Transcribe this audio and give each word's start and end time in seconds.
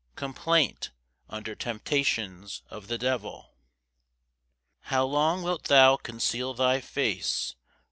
Complaint 0.15 0.89
under 1.29 1.53
temptations 1.53 2.63
of 2.71 2.87
the 2.87 2.97
devil. 2.97 3.53
1 4.85 4.89
How 4.89 5.05
long 5.05 5.43
wilt 5.43 5.65
thou 5.65 5.95
conceal 5.95 6.55
thy 6.55 6.81
face? 6.81 7.53